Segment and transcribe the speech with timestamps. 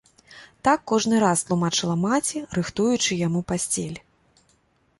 [0.67, 3.99] Так кожны раз тлумачыла маці, рыхтуючы яму пасцель.